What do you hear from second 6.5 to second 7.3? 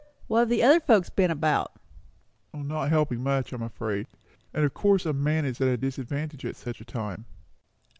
such a time."